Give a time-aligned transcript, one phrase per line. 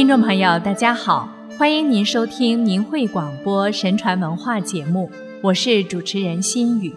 [0.00, 1.28] 听众朋友，大家好，
[1.58, 5.10] 欢迎您收听明慧广播神传文化节目，
[5.42, 6.94] 我是主持人心雨。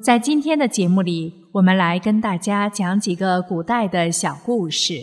[0.00, 5.02] 在今天的节目里，我们来跟大家讲几个古代的小故事。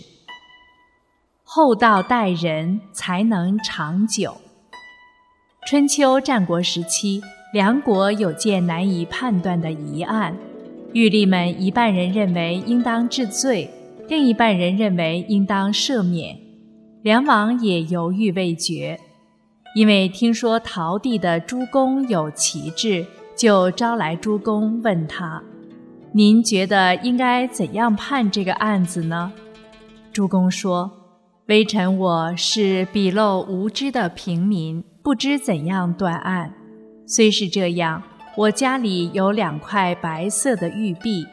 [1.44, 4.38] 厚道待人，才能长久。
[5.68, 7.22] 春秋战国时期，
[7.54, 10.36] 梁国有件难以判断的疑案，
[10.92, 13.70] 狱吏们一半人认为应当治罪，
[14.08, 16.47] 另一半人认为应当赦免。
[17.08, 19.00] 梁王也犹豫未决，
[19.76, 23.06] 因为听说陶地的诸公有奇志。
[23.34, 25.42] 就招来诸公问他
[26.12, 29.32] ：“您觉得应该怎样判这个案子呢？”
[30.12, 30.92] 诸公说
[31.48, 36.54] ：“微臣我是鄙陋无知的平民，不知怎样断案。
[37.06, 38.04] 虽是这样，
[38.36, 41.26] 我家里有两块白色的玉璧，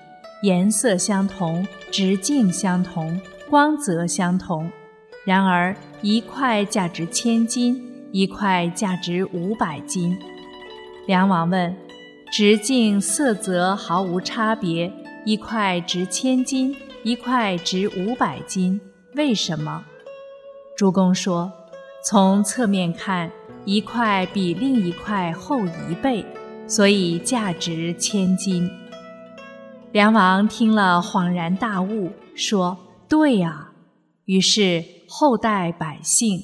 [0.45, 4.71] 颜色相同，直径相同，光泽相同。
[5.25, 7.81] 然而一块价值千金，
[8.13, 10.17] 一块价值五百金。”
[11.07, 11.77] 梁王问。
[12.33, 14.93] 直径、色泽毫无差别，
[15.25, 18.81] 一块值千金，一块值五百金，
[19.15, 19.85] 为什么？
[20.77, 21.53] 诸公说：
[22.03, 23.31] 从侧面看，
[23.65, 26.27] 一块比另一块厚一倍，
[26.67, 28.69] 所以价值千金。
[29.93, 32.77] 梁王听了恍然大悟，说：
[33.09, 33.71] 对呀。
[34.25, 36.41] 于是后代百姓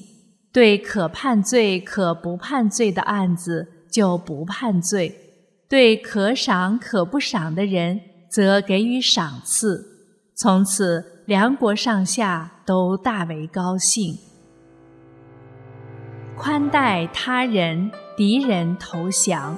[0.51, 5.17] 对可判罪、可不判罪的案子就不判罪。
[5.69, 9.85] 对可赏可不赏的人，则给予赏赐。
[10.35, 14.17] 从此，梁国上下都大为高兴。
[16.35, 19.57] 宽待他人，敌人投降。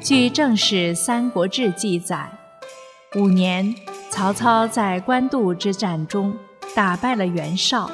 [0.00, 2.32] 据《正史三国志》记载，
[3.16, 3.72] 五年，
[4.08, 6.34] 曹操在官渡之战中
[6.74, 7.90] 打败了袁绍，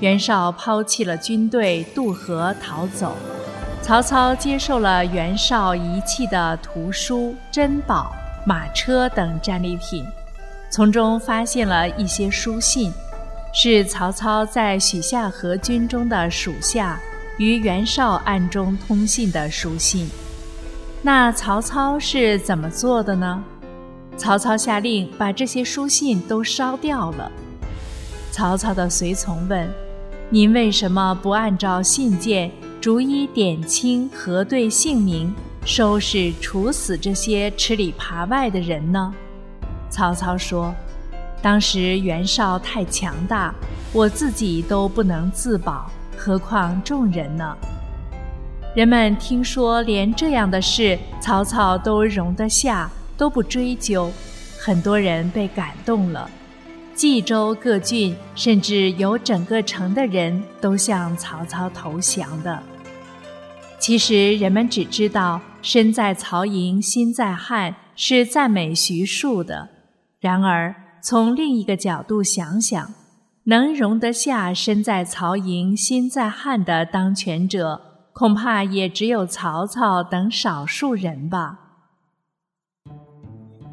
[0.00, 3.16] 袁绍抛弃了军队，渡河逃走。
[3.82, 8.12] 曹操接受了袁绍遗弃的图书、珍宝、
[8.46, 10.04] 马车等战利品，
[10.70, 12.92] 从中发现了一些书信，
[13.54, 17.00] 是曹操在许下河军中的属下
[17.38, 20.08] 与袁绍暗中通信的书信。
[21.02, 23.42] 那曹操是怎么做的呢？
[24.18, 27.32] 曹操下令把这些书信都烧掉了。
[28.30, 29.68] 曹操的随从问
[30.30, 35.34] ：“您为什么不按照信件？”逐一点清核对姓名，
[35.66, 39.12] 收拾处死这些吃里扒外的人呢？
[39.90, 40.74] 曹操说
[41.42, 43.54] ：“当时袁绍太强大，
[43.92, 47.54] 我自己都不能自保，何况众人呢？”
[48.74, 54.10] 人们听说连这样的事曹操都容得下，都不追究，
[54.58, 56.30] 很多人被感动了。
[57.00, 62.62] 冀州各郡，甚至有整个城的人都向曹操投降的。
[63.78, 69.70] 其实人们只知道“身在曹营心在汉”是赞美徐庶的，
[70.20, 72.92] 然而从另一个角度想想，
[73.44, 77.80] 能容得下“身在曹营心在汉”的当权者，
[78.12, 81.60] 恐怕也只有曹操等少数人吧。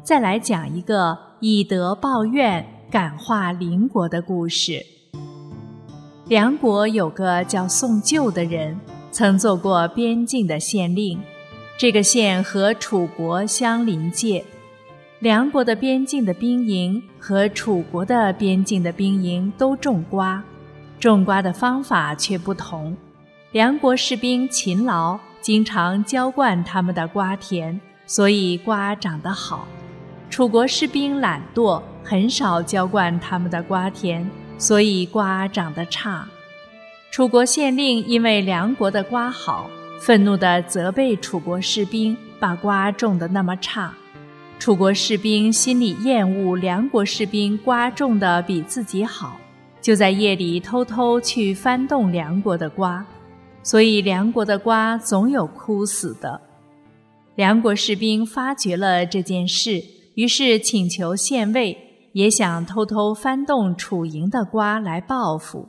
[0.02, 4.84] 再来讲一个以德报怨、感化邻国的故事。
[6.26, 8.78] 梁国有个叫宋旧的人。
[9.10, 11.18] 曾做过边境的县令，
[11.78, 14.44] 这个县和楚国相邻界。
[15.18, 20.44] 梁国的边境的兵营和楚国的边境的兵营都种瓜，
[21.00, 22.96] 种瓜的方法却不同。
[23.50, 29.66] 梁国士兵勤劳，经常浇灌他们的瓜田，所以瓜长得好；
[30.30, 34.26] 楚国士兵懒惰，很少浇灌他们的瓜田，
[34.56, 36.26] 所以瓜长得差。
[37.10, 39.68] 楚国县令因为梁国的瓜好，
[40.00, 43.92] 愤怒地责备楚国士兵把瓜种得那么差。
[44.58, 49.38] 楚国士兵心里厌恶梁国士兵瓜种得比自己好，
[49.82, 53.04] 就在夜里偷偷去翻动梁国的瓜，
[53.62, 56.40] 所以梁国的瓜总有枯死的。
[57.34, 59.82] 梁国士兵发觉了这件事，
[60.14, 61.87] 于是请求县尉，
[62.18, 65.68] 也想偷偷翻动楚营的瓜来报复。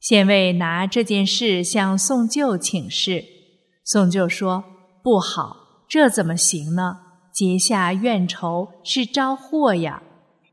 [0.00, 3.24] 县尉拿这件事向宋旧请示，
[3.84, 4.64] 宋旧说
[5.00, 5.56] ：“不好，
[5.88, 6.98] 这怎么行呢？
[7.32, 10.02] 结下怨仇是招祸呀！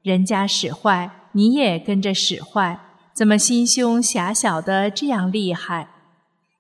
[0.03, 2.79] 人家使坏，你也跟着使坏，
[3.15, 5.89] 怎么心胸狭小的这样厉害？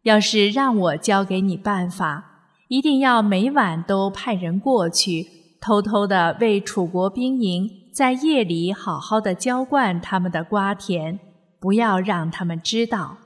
[0.01, 5.27] 要是让我教给你办法，一定要每晚都派人过去，
[5.61, 11.19] 偷偷的为楚国兵营在夜里好好的浇灌他们的瓜田。”
[11.63, 13.19] 不要让他们知道。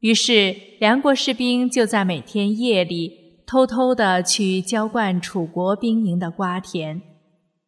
[0.00, 7.00] 于是，梁国士兵就在每天夜里偷偷的去浇灌楚国兵营的瓜田。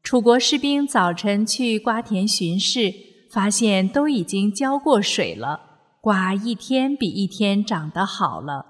[0.02, 2.92] 楚国士兵早晨去瓜田巡视，
[3.30, 5.60] 发现都已经浇过水了，
[6.00, 8.66] 瓜一天比一天长得好了。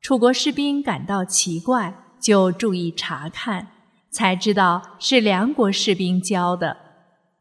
[0.00, 3.68] 楚国士兵感到奇怪，就注意查看，
[4.10, 6.76] 才知道是梁国士兵教的。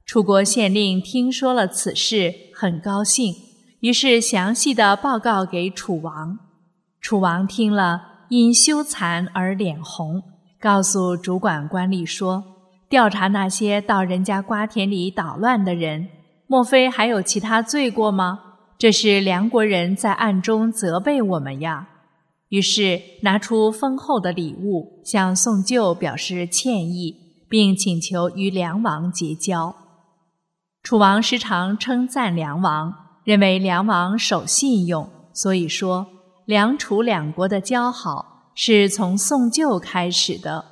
[0.05, 3.33] 楚国县令听说了此事，很高兴，
[3.81, 6.39] 于是详细的报告给楚王。
[7.01, 10.23] 楚王听了，因羞惭而脸红，
[10.59, 12.43] 告诉主管官吏说。
[12.89, 16.07] 调查那些到人家瓜田里捣乱的人，
[16.47, 18.39] 莫非还有其他罪过吗？
[18.77, 21.89] 这是梁国人在暗中责备我们呀。
[22.49, 27.15] 于是拿出丰厚的礼物，向宋旧表示歉意，
[27.49, 29.75] 并请求与梁王结交。
[30.81, 32.93] 楚王时常称赞梁王，
[33.25, 36.07] 认为梁王守信用，所以说
[36.45, 40.63] 梁楚两国的交好是从宋旧开始的。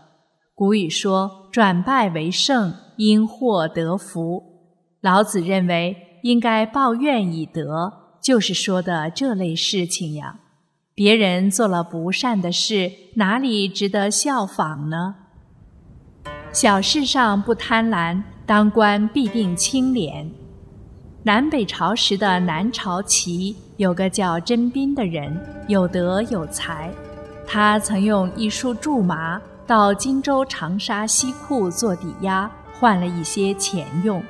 [0.54, 4.42] 古语说：“转败为胜，因祸得福。”
[5.04, 7.92] 老子认为应该报怨以德，
[8.24, 10.40] 就是说的这类事情呀。
[10.96, 15.16] 别人做了不善的事，哪里值得效仿呢？
[16.54, 20.32] 小事上不贪婪，当官必定清廉。
[21.24, 25.38] 南北朝时的南朝齐有个叫甄宾的人，
[25.68, 26.90] 有德有才，
[27.46, 29.42] 他曾用一束苎麻。
[29.68, 34.24] 到荆州长沙西库做抵押，换了一些钱用。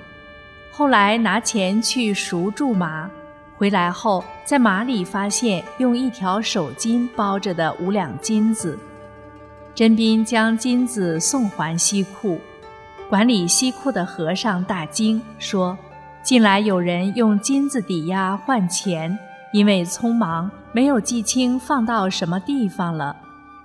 [0.71, 3.11] 后来拿钱去赎苎麻，
[3.57, 8.77] 回来后在马里发现用一条手巾包着的五两金子。
[9.73, 12.39] 甄宾将金子送还西库，
[13.09, 15.77] 管理西库的和尚大惊，说
[16.23, 19.17] ：“近来有人用金子抵押换钱，
[19.51, 23.15] 因为匆忙没有记清放到什么地方了。”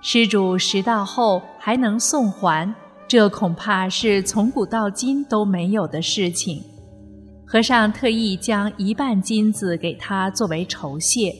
[0.03, 2.73] 施主拾到后还能送还，
[3.07, 6.63] 这恐怕是从古到今都没有的事情。
[7.51, 11.35] 和尚特意将一半金子给他作为酬谢。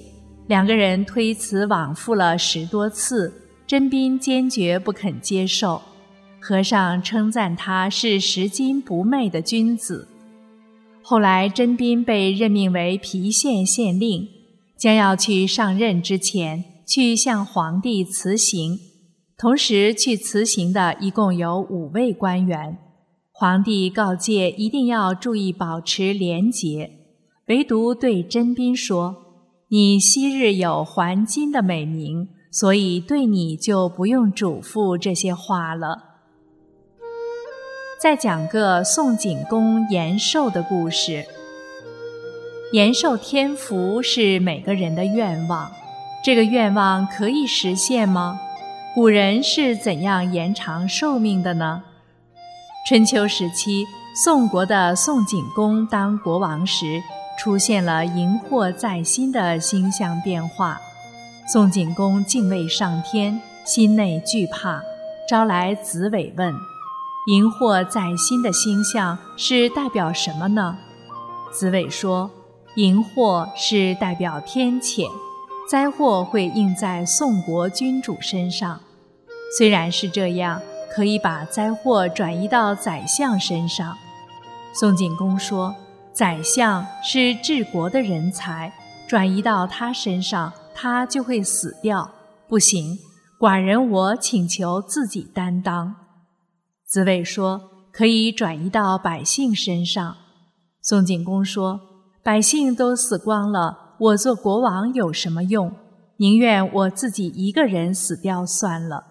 [0.48, 3.34] 两个人推辞往复了十多次，
[3.66, 5.82] 真宾坚决不肯接受。
[6.42, 10.06] 和尚称赞他是拾金不昧的君子。
[11.02, 14.28] 后来真宾被任命为郫县县令，
[14.78, 16.66] 将要去上任之前。
[16.86, 18.78] 去向皇帝辞行，
[19.38, 22.78] 同时去辞行的一共有五位官员。
[23.42, 26.92] 皇帝告诫一定要注意保持廉洁，
[27.48, 29.16] 唯独对甄宾说
[29.70, 36.20] ：“你昔日有还金的美名，所以对你就不用嘱咐这些话了。”
[38.00, 41.26] 再讲个宋景公延寿的故事。
[42.74, 45.72] 延寿天福是每个人的愿望。
[46.24, 48.40] 这个愿望可以实现吗？
[48.94, 51.82] 古人是怎样延长寿命的呢？
[52.84, 53.86] 春秋时期，
[54.16, 57.00] 宋国的宋景公当国王时，
[57.38, 60.80] 出现了荧惑在心的星象变化。
[61.48, 64.82] 宋景公敬畏上天，心内惧怕，
[65.30, 66.52] 招来子伟问
[67.30, 70.76] ：“荧惑在心的星象是代表什么呢？”
[71.54, 72.32] 子伟说
[72.76, 75.08] ：“荧惑是代表天谴。”
[75.70, 78.82] 灾祸会应在宋国君主身上，
[79.56, 80.62] 虽然是这样，
[80.94, 83.98] 可以把灾祸转移到宰相身上。
[84.74, 85.76] 宋景公说
[86.14, 88.72] ：“宰相是治国的人才，
[89.08, 92.12] 转移到他身上，他就会死掉。
[92.48, 92.98] 不行，
[93.40, 95.96] 寡人我请求自己担当。”
[96.88, 100.18] 子伟说：“可以转移到百姓身上。”
[100.82, 101.80] 宋景公说
[102.24, 105.76] ：“百姓都死光了。”我做国王有什么用？
[106.18, 109.06] 宁愿我自己一个人死掉算了。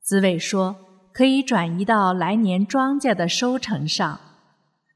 [0.00, 0.76] 子伟说
[1.14, 4.20] ：“可以转移到来年庄稼的收成上。”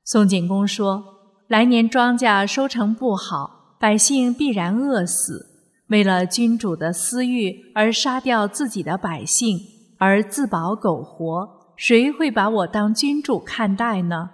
[0.05, 1.05] 宋景公说
[1.49, 5.47] ：“来年庄稼收成不好，百姓必然饿死。
[5.89, 9.59] 为了君主的私欲而杀掉自己的百姓，
[9.99, 14.31] 而自保苟活，谁会把我当君主看待呢？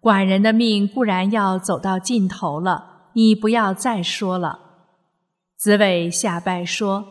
[0.00, 4.58] 寡人的命固然要走到尽头了。”你不要再说了。
[5.58, 7.04] 子伟下拜说：“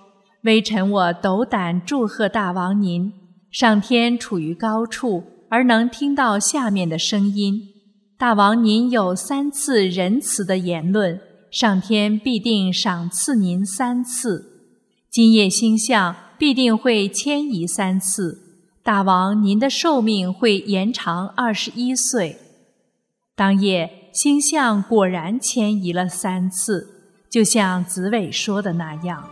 [0.46, 3.13] 微臣我斗胆祝贺大王您，
[3.51, 7.62] 上天处于高处，而能听到下面的声音。
[8.17, 11.20] 大王您有三次仁慈的言论，
[11.51, 14.72] 上天必定赏赐您三次。
[15.10, 18.39] 今夜星象必定会迁移三次，
[18.81, 22.38] 大王您的寿命会延长二十一岁。
[23.36, 26.86] 当夜。”星象果然迁移了三次，
[27.29, 29.24] 就像紫伟说的那样。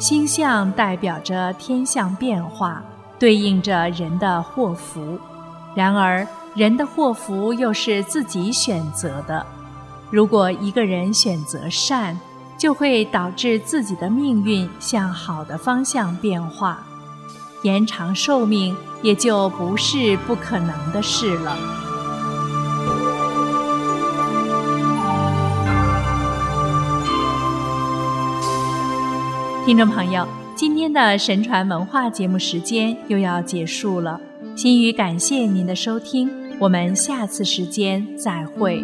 [0.00, 2.84] 星象代表着天象变化，
[3.22, 5.16] 对应着人的祸福。
[5.76, 6.26] 然而，
[6.56, 9.46] 人的祸福又是自己选择的。
[10.10, 12.18] 如果一个人选择善，
[12.58, 16.82] 就会导致自己的命运向好的方向变化，
[17.62, 21.56] 延长寿命也就不是不可能的事了。
[29.64, 30.26] 听众朋友，
[30.62, 34.20] 今天的神传文化节目时间又要结束了，
[34.54, 38.80] 心语感谢您的收听，我们下次时间再会。